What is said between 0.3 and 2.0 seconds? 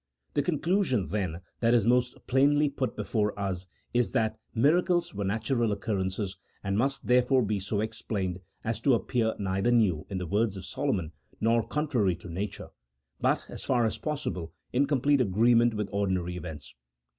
The conclusion, then, that is